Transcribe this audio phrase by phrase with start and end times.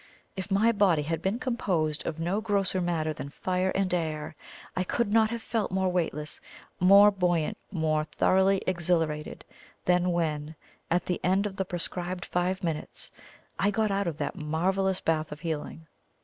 [0.35, 4.35] If my body had been composed of no grosser matter than fire and air,
[4.75, 6.41] I could not have felt more weightless,
[6.79, 9.45] more buoyant, more thoroughly exhilarated
[9.85, 10.55] than when,
[10.89, 13.11] at the end of the prescribed five minutes,
[13.59, 15.85] I got out of that marvellous bath of healing!